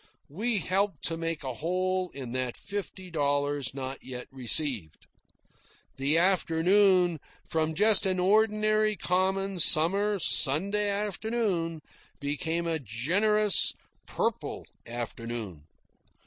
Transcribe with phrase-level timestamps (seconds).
[0.29, 5.05] We helped to make a hole in that fifty dollars not yet received.
[5.97, 11.81] The afternoon, from just an ordinary common summer Sunday afternoon,
[12.19, 13.75] became a gorgeous,
[14.07, 15.65] purple afternoon.